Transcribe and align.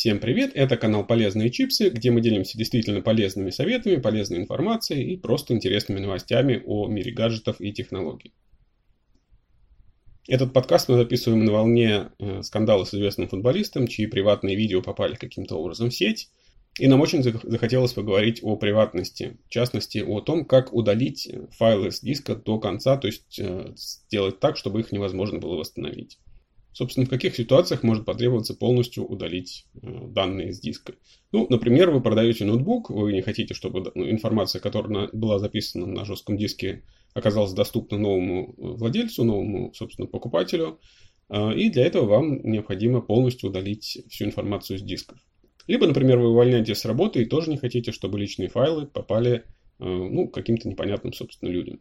Всем 0.00 0.18
привет, 0.18 0.52
это 0.54 0.78
канал 0.78 1.04
Полезные 1.04 1.50
чипсы, 1.50 1.90
где 1.90 2.10
мы 2.10 2.22
делимся 2.22 2.56
действительно 2.56 3.02
полезными 3.02 3.50
советами, 3.50 3.96
полезной 3.96 4.38
информацией 4.38 5.12
и 5.12 5.18
просто 5.18 5.52
интересными 5.52 6.00
новостями 6.00 6.62
о 6.64 6.88
мире 6.88 7.12
гаджетов 7.12 7.60
и 7.60 7.70
технологий. 7.70 8.32
Этот 10.26 10.54
подкаст 10.54 10.88
мы 10.88 10.96
записываем 10.96 11.44
на 11.44 11.52
волне 11.52 12.12
э, 12.18 12.40
скандала 12.42 12.84
с 12.84 12.94
известным 12.94 13.28
футболистом, 13.28 13.86
чьи 13.88 14.06
приватные 14.06 14.56
видео 14.56 14.80
попали 14.80 15.16
каким-то 15.16 15.56
образом 15.56 15.90
в 15.90 15.94
сеть. 15.94 16.30
И 16.78 16.88
нам 16.88 17.02
очень 17.02 17.22
захотелось 17.22 17.92
поговорить 17.92 18.40
о 18.42 18.56
приватности, 18.56 19.36
в 19.48 19.50
частности 19.50 19.98
о 19.98 20.22
том, 20.22 20.46
как 20.46 20.72
удалить 20.72 21.30
файлы 21.50 21.90
с 21.90 22.00
диска 22.00 22.36
до 22.36 22.58
конца, 22.58 22.96
то 22.96 23.06
есть 23.06 23.38
э, 23.38 23.74
сделать 23.76 24.40
так, 24.40 24.56
чтобы 24.56 24.80
их 24.80 24.92
невозможно 24.92 25.38
было 25.38 25.56
восстановить. 25.56 26.18
Собственно, 26.72 27.06
в 27.06 27.10
каких 27.10 27.34
ситуациях 27.34 27.82
может 27.82 28.04
потребоваться 28.04 28.54
полностью 28.54 29.04
удалить 29.04 29.66
э, 29.82 30.06
данные 30.08 30.52
с 30.52 30.60
диска? 30.60 30.94
Ну, 31.32 31.46
например, 31.50 31.90
вы 31.90 32.00
продаете 32.00 32.44
ноутбук, 32.44 32.90
вы 32.90 33.12
не 33.12 33.22
хотите, 33.22 33.54
чтобы 33.54 33.90
ну, 33.94 34.08
информация, 34.08 34.60
которая 34.60 35.08
была 35.12 35.38
записана 35.38 35.86
на 35.86 36.04
жестком 36.04 36.36
диске, 36.36 36.84
оказалась 37.12 37.52
доступна 37.52 37.98
новому 37.98 38.50
э, 38.50 38.52
владельцу, 38.56 39.24
новому, 39.24 39.74
собственно, 39.74 40.06
покупателю. 40.06 40.78
Э, 41.28 41.52
и 41.54 41.70
для 41.70 41.84
этого 41.86 42.06
вам 42.06 42.40
необходимо 42.48 43.00
полностью 43.00 43.50
удалить 43.50 43.98
всю 44.08 44.26
информацию 44.26 44.78
с 44.78 44.82
дисков. 44.82 45.18
Либо, 45.66 45.88
например, 45.88 46.18
вы 46.18 46.28
увольняетесь 46.28 46.78
с 46.78 46.84
работы 46.84 47.22
и 47.22 47.26
тоже 47.26 47.50
не 47.50 47.56
хотите, 47.56 47.90
чтобы 47.90 48.18
личные 48.18 48.48
файлы 48.48 48.86
попали 48.86 49.44
ну, 49.78 50.28
каким-то 50.28 50.68
непонятным, 50.68 51.12
собственно, 51.12 51.48
людям. 51.48 51.80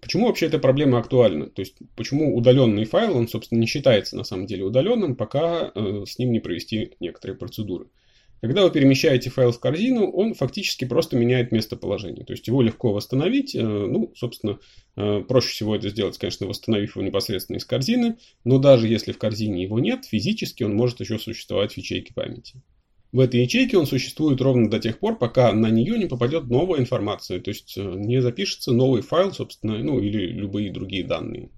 Почему 0.00 0.26
вообще 0.26 0.46
эта 0.46 0.58
проблема 0.58 0.98
актуальна? 0.98 1.46
То 1.46 1.60
есть, 1.60 1.76
почему 1.96 2.36
удаленный 2.36 2.84
файл, 2.84 3.16
он, 3.16 3.28
собственно, 3.28 3.58
не 3.58 3.66
считается 3.66 4.16
на 4.16 4.24
самом 4.24 4.46
деле 4.46 4.64
удаленным, 4.64 5.16
пока 5.16 5.72
э, 5.74 6.04
с 6.06 6.18
ним 6.18 6.32
не 6.32 6.40
провести 6.40 6.92
некоторые 7.00 7.36
процедуры. 7.36 7.86
Когда 8.40 8.62
вы 8.62 8.70
перемещаете 8.70 9.30
файл 9.30 9.50
в 9.50 9.58
корзину, 9.58 10.10
он 10.10 10.34
фактически 10.34 10.84
просто 10.84 11.16
меняет 11.16 11.50
местоположение. 11.50 12.24
То 12.24 12.32
есть 12.32 12.46
его 12.46 12.62
легко 12.62 12.92
восстановить. 12.92 13.54
Э, 13.54 13.62
ну, 13.62 14.12
собственно, 14.14 14.58
э, 14.96 15.20
проще 15.26 15.48
всего 15.48 15.74
это 15.74 15.88
сделать, 15.88 16.16
конечно, 16.18 16.46
восстановив 16.46 16.94
его 16.94 17.04
непосредственно 17.04 17.56
из 17.56 17.64
корзины. 17.64 18.16
Но 18.44 18.58
даже 18.58 18.86
если 18.86 19.12
в 19.12 19.18
корзине 19.18 19.62
его 19.62 19.80
нет, 19.80 20.04
физически 20.04 20.62
он 20.62 20.74
может 20.74 21.00
еще 21.00 21.18
существовать 21.18 21.72
в 21.72 21.78
ячейке 21.78 22.14
памяти. 22.14 22.62
В 23.10 23.20
этой 23.20 23.40
ячейке 23.40 23.78
он 23.78 23.86
существует 23.86 24.40
ровно 24.40 24.68
до 24.68 24.78
тех 24.78 24.98
пор, 24.98 25.16
пока 25.16 25.52
на 25.52 25.70
нее 25.70 25.98
не 25.98 26.06
попадет 26.06 26.48
новая 26.48 26.80
информация, 26.80 27.40
то 27.40 27.50
есть 27.50 27.74
э, 27.78 27.82
не 27.82 28.20
запишется 28.20 28.72
новый 28.72 29.00
файл, 29.00 29.32
собственно, 29.32 29.78
ну 29.78 29.98
или 29.98 30.26
любые 30.26 30.70
другие 30.70 31.04
данные. 31.04 31.50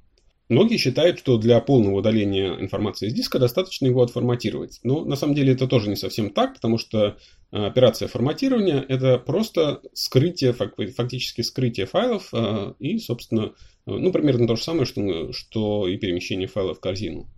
Многие 0.48 0.79
считают, 0.79 1.19
что 1.20 1.39
для 1.39 1.61
полного 1.61 1.98
удаления 1.98 2.59
информации 2.59 3.07
из 3.07 3.15
диска 3.15 3.39
достаточно 3.39 3.87
его 3.87 4.03
отформатировать. 4.03 4.81
Но 4.83 5.05
на 5.05 5.15
самом 5.15 5.37
деле 5.37 5.53
это 5.53 5.69
тоже 5.69 5.89
не 5.89 5.95
совсем 5.95 6.31
так, 6.31 6.55
потому 6.55 6.79
что 6.79 7.17
э, 7.51 7.57
операция 7.57 8.07
форматирования 8.07 8.85
это 8.89 9.19
просто 9.19 9.81
скрытие, 9.92 10.53
фактически 10.53 11.42
скрытие 11.42 11.87
файлов 11.87 12.29
э, 12.33 12.75
и, 12.79 12.98
собственно, 12.98 13.55
ну, 13.87 14.12
примерно 14.12 14.47
то 14.47 14.55
же 14.55 14.62
самое, 14.62 14.87
что, 14.87 15.33
что 15.33 15.89
и 15.89 15.97
перемещение 15.97 16.47
файлов 16.47 16.79
в 16.79 16.81
корзину. 16.81 17.29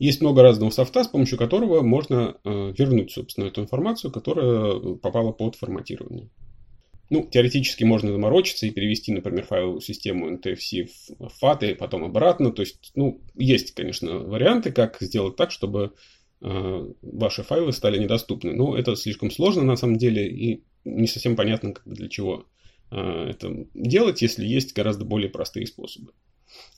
Есть 0.00 0.22
много 0.22 0.42
разного 0.42 0.70
софта, 0.70 1.04
с 1.04 1.08
помощью 1.08 1.36
которого 1.36 1.82
можно 1.82 2.34
э, 2.42 2.72
вернуть, 2.76 3.12
собственно, 3.12 3.44
эту 3.44 3.60
информацию, 3.60 4.10
которая 4.10 4.96
попала 4.96 5.30
под 5.30 5.56
форматирование. 5.56 6.30
Ну, 7.10 7.28
теоретически 7.30 7.84
можно 7.84 8.10
заморочиться 8.10 8.66
и 8.66 8.70
перевести, 8.70 9.12
например, 9.12 9.44
файловую 9.44 9.82
систему 9.82 10.30
NTFC 10.30 10.88
в 11.18 11.30
FAT 11.42 11.72
и 11.72 11.74
потом 11.74 12.04
обратно. 12.04 12.50
То 12.50 12.62
есть, 12.62 12.92
ну, 12.94 13.20
есть, 13.34 13.72
конечно, 13.72 14.20
варианты, 14.20 14.72
как 14.72 14.96
сделать 15.00 15.36
так, 15.36 15.50
чтобы 15.50 15.92
э, 16.40 16.92
ваши 17.02 17.42
файлы 17.42 17.70
стали 17.74 17.98
недоступны. 17.98 18.54
Но 18.54 18.78
это 18.78 18.96
слишком 18.96 19.30
сложно 19.30 19.64
на 19.64 19.76
самом 19.76 19.96
деле 19.96 20.26
и 20.30 20.64
не 20.86 21.08
совсем 21.08 21.36
понятно, 21.36 21.74
как 21.74 21.86
бы 21.86 21.94
для 21.94 22.08
чего 22.08 22.46
э, 22.90 22.96
это 22.96 23.66
делать, 23.74 24.22
если 24.22 24.46
есть 24.46 24.74
гораздо 24.74 25.04
более 25.04 25.28
простые 25.28 25.66
способы. 25.66 26.12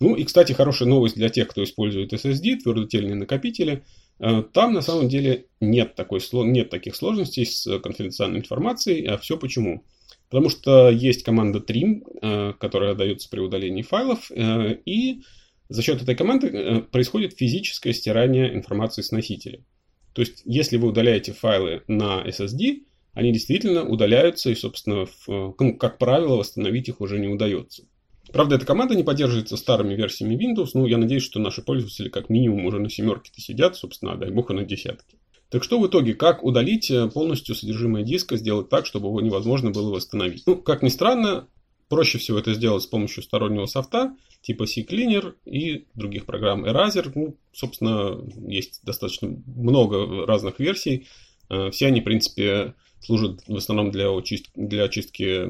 Ну 0.01 0.15
и, 0.17 0.25
кстати, 0.25 0.53
хорошая 0.53 0.89
новость 0.89 1.17
для 1.17 1.29
тех, 1.29 1.49
кто 1.49 1.63
использует 1.63 2.13
SSD, 2.13 2.57
твердотельные 2.57 3.15
накопители. 3.15 3.85
Э, 4.19 4.43
там 4.53 4.73
на 4.73 4.83
самом 4.83 5.09
деле 5.09 5.47
нет, 5.61 5.95
такой, 5.95 6.21
нет 6.33 6.71
таких 6.71 6.97
сложностей 6.97 7.47
с 7.47 7.79
конфиденциальной 7.81 8.41
информацией. 8.41 9.07
А 9.07 9.17
все 9.19 9.37
почему? 9.37 9.85
Потому 10.29 10.49
что 10.49 10.91
есть 10.91 11.25
команда 11.25 11.59
trim, 11.59 12.03
э, 12.21 12.55
которая 12.59 12.95
дается 12.95 13.29
при 13.29 13.41
удалении 13.41 13.83
файлов, 13.83 14.31
э, 14.31 14.79
и 14.87 15.23
за 15.69 15.83
счет 15.83 16.03
этой 16.03 16.15
команды 16.15 16.83
происходит 16.91 17.37
физическое 17.37 17.93
стирание 17.93 18.55
информации 18.55 19.03
с 19.03 19.11
носителя. 19.11 19.65
То 20.13 20.21
есть, 20.21 20.43
если 20.45 20.77
вы 20.77 20.89
удаляете 20.89 21.33
файлы 21.33 21.83
на 21.87 22.23
SSD, 22.27 22.83
они 23.15 23.33
действительно 23.33 23.85
удаляются, 23.85 24.51
и, 24.51 24.55
собственно, 24.55 25.07
в, 25.07 25.55
ну, 25.59 25.77
как 25.77 25.99
правило, 25.99 26.37
восстановить 26.37 26.89
их 26.89 27.01
уже 27.01 27.19
не 27.19 27.29
удается. 27.29 27.85
Правда, 28.33 28.57
эта 28.57 28.67
команда 28.67 28.95
не 28.95 29.03
поддерживается 29.03 29.57
старыми 29.57 29.95
версиями 29.95 30.35
Windows, 30.35 30.71
ну, 30.75 30.87
я 30.87 30.97
надеюсь, 30.99 31.23
что 31.23 31.39
наши 31.39 31.63
пользователи 31.63 32.09
как 32.09 32.29
минимум 32.29 32.67
уже 32.67 32.79
на 32.79 32.89
семерке-то 32.89 33.41
сидят, 33.41 33.77
собственно, 33.77 34.13
а 34.13 34.17
дай 34.17 34.31
бог 34.31 34.51
и 34.51 34.55
на 34.55 34.65
десятке. 34.65 35.19
Так 35.53 35.63
что 35.63 35.79
в 35.79 35.87
итоге, 35.87 36.15
как 36.15 36.43
удалить 36.43 36.91
э, 36.91 37.09
полностью 37.09 37.55
содержимое 37.55 38.05
диска, 38.05 38.39
сделать 38.39 38.71
так, 38.71 38.87
чтобы 38.87 39.09
его 39.09 39.21
невозможно 39.21 39.71
было 39.71 39.95
восстановить? 39.95 40.45
Ну, 40.47 40.57
как 40.57 40.83
ни 40.83 40.89
странно, 40.89 41.47
проще 41.91 42.17
всего 42.17 42.39
это 42.39 42.55
сделать 42.55 42.83
с 42.83 42.87
помощью 42.87 43.23
стороннего 43.23 43.67
софта, 43.67 44.17
типа 44.41 44.63
CCleaner 44.63 45.35
и 45.45 45.85
других 45.95 46.25
программ 46.25 46.65
Eraser. 46.65 47.13
Ну, 47.15 47.37
собственно, 47.53 48.19
есть 48.49 48.81
достаточно 48.83 49.37
много 49.45 50.25
разных 50.25 50.59
версий. 50.59 51.07
Э, 51.51 51.71
все 51.71 51.89
они, 51.89 52.01
в 52.01 52.05
принципе, 52.05 52.73
служат 53.01 53.43
в 53.47 53.55
основном 53.55 53.91
для, 53.91 54.09
очистки, 54.09 54.51
для 54.55 54.85
очистки 54.85 55.47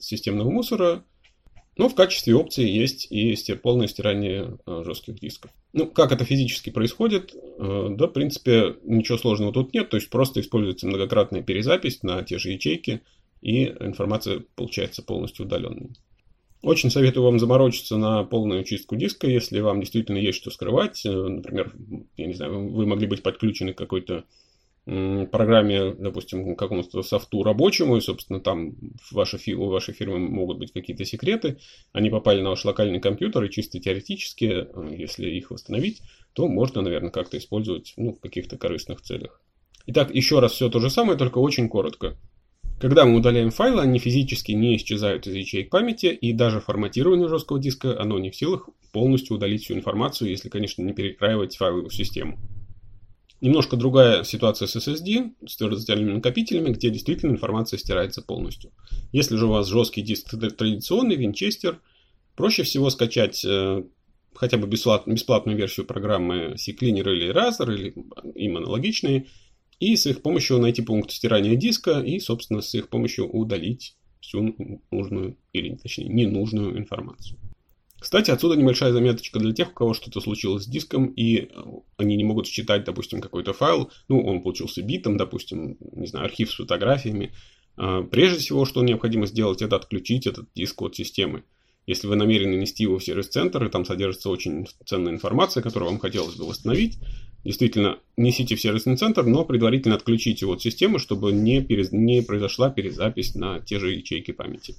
системного 0.00 0.50
мусора, 0.50 1.04
но 1.78 1.88
в 1.88 1.94
качестве 1.94 2.34
опции 2.34 2.68
есть 2.68 3.06
и 3.10 3.54
полное 3.54 3.86
стирание 3.86 4.58
э, 4.66 4.82
жестких 4.84 5.18
дисков. 5.20 5.52
Ну, 5.72 5.86
как 5.86 6.10
это 6.10 6.24
физически 6.24 6.70
происходит? 6.70 7.32
Э, 7.34 7.88
да, 7.90 8.08
в 8.08 8.12
принципе, 8.12 8.76
ничего 8.82 9.16
сложного 9.16 9.52
тут 9.52 9.72
нет. 9.72 9.88
То 9.88 9.96
есть 9.96 10.10
просто 10.10 10.40
используется 10.40 10.88
многократная 10.88 11.40
перезапись 11.40 12.02
на 12.02 12.24
те 12.24 12.38
же 12.38 12.50
ячейки, 12.50 13.00
и 13.40 13.66
информация 13.66 14.42
получается 14.56 15.04
полностью 15.04 15.46
удаленной. 15.46 15.90
Очень 16.62 16.90
советую 16.90 17.22
вам 17.22 17.38
заморочиться 17.38 17.96
на 17.96 18.24
полную 18.24 18.64
чистку 18.64 18.96
диска, 18.96 19.28
если 19.28 19.60
вам 19.60 19.78
действительно 19.78 20.18
есть 20.18 20.38
что 20.38 20.50
скрывать. 20.50 21.06
Э, 21.06 21.10
например, 21.10 21.76
я 22.16 22.26
не 22.26 22.34
знаю, 22.34 22.70
вы 22.70 22.86
могли 22.86 23.06
быть 23.06 23.22
подключены 23.22 23.72
к 23.72 23.78
какой-то 23.78 24.24
программе, 25.30 25.92
допустим, 25.92 26.56
какому-то 26.56 27.02
софту 27.02 27.42
рабочему, 27.42 27.96
и, 27.96 28.00
собственно, 28.00 28.40
там 28.40 28.72
в 29.02 29.12
вашей, 29.12 29.38
фи- 29.38 29.54
у 29.54 29.66
вашей 29.66 29.92
фирмы 29.92 30.18
могут 30.18 30.58
быть 30.58 30.72
какие-то 30.72 31.04
секреты, 31.04 31.58
они 31.92 32.08
попали 32.08 32.40
на 32.40 32.50
ваш 32.50 32.64
локальный 32.64 33.00
компьютер, 33.00 33.44
и 33.44 33.50
чисто 33.50 33.80
теоретически, 33.80 34.44
э, 34.44 34.96
если 34.96 35.28
их 35.28 35.50
восстановить, 35.50 36.00
то 36.32 36.48
можно, 36.48 36.80
наверное, 36.80 37.10
как-то 37.10 37.36
использовать 37.36 37.92
ну, 37.96 38.14
в 38.14 38.20
каких-то 38.20 38.56
корыстных 38.56 39.02
целях. 39.02 39.42
Итак, 39.86 40.14
еще 40.14 40.40
раз 40.40 40.52
все 40.52 40.70
то 40.70 40.80
же 40.80 40.88
самое, 40.90 41.18
только 41.18 41.38
очень 41.38 41.68
коротко. 41.68 42.16
Когда 42.80 43.04
мы 43.04 43.16
удаляем 43.16 43.50
файлы, 43.50 43.82
они 43.82 43.98
физически 43.98 44.52
не 44.52 44.76
исчезают 44.76 45.26
из 45.26 45.34
ячеек 45.34 45.68
памяти, 45.68 46.06
и 46.06 46.32
даже 46.32 46.60
форматирование 46.60 47.28
жесткого 47.28 47.58
диска, 47.58 48.00
оно 48.00 48.18
не 48.18 48.30
в 48.30 48.36
силах 48.36 48.68
полностью 48.92 49.36
удалить 49.36 49.64
всю 49.64 49.74
информацию, 49.74 50.30
если, 50.30 50.48
конечно, 50.48 50.82
не 50.82 50.92
перекраивать 50.92 51.56
файловую 51.56 51.90
систему. 51.90 52.38
Немножко 53.40 53.76
другая 53.76 54.24
ситуация 54.24 54.66
с 54.66 54.76
SSD, 54.76 55.32
с 55.46 55.56
твердотельными 55.56 56.14
накопителями, 56.14 56.70
где 56.70 56.90
действительно 56.90 57.30
информация 57.30 57.78
стирается 57.78 58.20
полностью. 58.20 58.72
Если 59.12 59.36
же 59.36 59.46
у 59.46 59.50
вас 59.50 59.68
жесткий 59.68 60.02
диск 60.02 60.30
традиционный, 60.30 61.14
винчестер, 61.14 61.80
проще 62.34 62.64
всего 62.64 62.90
скачать 62.90 63.44
э, 63.44 63.84
хотя 64.34 64.56
бы 64.56 64.66
бесплатную 64.66 65.56
версию 65.56 65.86
программы 65.86 66.54
CCleaner 66.54 67.12
или 67.12 67.32
Razer, 67.32 67.72
или 67.72 67.94
им 68.34 68.56
аналогичные, 68.56 69.26
и 69.78 69.94
с 69.94 70.06
их 70.06 70.22
помощью 70.22 70.58
найти 70.58 70.82
пункт 70.82 71.12
стирания 71.12 71.54
диска 71.54 72.00
и, 72.00 72.18
собственно, 72.18 72.60
с 72.60 72.74
их 72.74 72.88
помощью 72.88 73.30
удалить 73.30 73.96
всю 74.20 74.56
нужную 74.90 75.36
или, 75.52 75.76
точнее, 75.76 76.08
ненужную 76.08 76.76
информацию. 76.76 77.38
Кстати, 78.00 78.30
отсюда 78.30 78.54
небольшая 78.54 78.92
заметочка 78.92 79.40
для 79.40 79.52
тех, 79.52 79.70
у 79.70 79.74
кого 79.74 79.94
что-то 79.94 80.20
случилось 80.20 80.64
с 80.64 80.68
диском, 80.68 81.06
и 81.06 81.50
они 81.96 82.16
не 82.16 82.24
могут 82.24 82.46
считать, 82.46 82.84
допустим, 82.84 83.20
какой-то 83.20 83.52
файл, 83.52 83.90
ну, 84.08 84.20
он 84.24 84.40
получился 84.42 84.82
битом, 84.82 85.16
допустим, 85.16 85.76
не 85.92 86.06
знаю, 86.06 86.26
архив 86.26 86.50
с 86.50 86.54
фотографиями. 86.54 87.32
А, 87.76 88.02
прежде 88.02 88.38
всего, 88.38 88.64
что 88.64 88.82
необходимо 88.82 89.26
сделать, 89.26 89.62
это 89.62 89.76
отключить 89.76 90.26
этот 90.26 90.46
диск 90.54 90.80
от 90.82 90.94
системы. 90.94 91.42
Если 91.86 92.06
вы 92.06 92.16
намерены 92.16 92.54
нести 92.54 92.82
его 92.82 92.98
в 92.98 93.04
сервис-центр, 93.04 93.64
и 93.64 93.70
там 93.70 93.84
содержится 93.84 94.28
очень 94.30 94.66
ценная 94.84 95.12
информация, 95.12 95.62
которую 95.62 95.90
вам 95.90 95.98
хотелось 95.98 96.34
бы 96.34 96.46
восстановить, 96.46 96.98
действительно, 97.44 97.98
несите 98.16 98.56
в 98.56 98.60
сервисный 98.60 98.96
центр, 98.96 99.24
но 99.24 99.44
предварительно 99.44 99.94
отключите 99.94 100.44
его 100.44 100.52
от 100.52 100.62
системы, 100.62 100.98
чтобы 100.98 101.32
не, 101.32 101.62
перез... 101.62 101.90
не 101.90 102.22
произошла 102.22 102.68
перезапись 102.68 103.34
на 103.34 103.60
те 103.60 103.78
же 103.78 103.92
ячейки 103.92 104.32
памяти. 104.32 104.74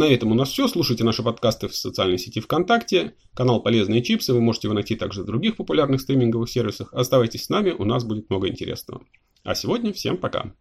На 0.00 0.04
этом 0.04 0.32
у 0.32 0.34
нас 0.34 0.48
все. 0.48 0.66
Слушайте 0.66 1.04
наши 1.04 1.22
подкасты 1.22 1.68
в 1.68 1.76
социальной 1.76 2.16
сети 2.16 2.40
ВКонтакте. 2.40 3.12
Канал 3.34 3.62
«Полезные 3.62 4.02
чипсы» 4.02 4.32
вы 4.32 4.40
можете 4.40 4.68
его 4.68 4.74
найти 4.74 4.96
также 4.96 5.22
в 5.22 5.26
других 5.26 5.58
популярных 5.58 6.00
стриминговых 6.00 6.48
сервисах. 6.48 6.94
Оставайтесь 6.94 7.44
с 7.44 7.48
нами, 7.50 7.72
у 7.72 7.84
нас 7.84 8.02
будет 8.04 8.30
много 8.30 8.48
интересного. 8.48 9.02
А 9.44 9.54
сегодня 9.54 9.92
всем 9.92 10.16
пока. 10.16 10.54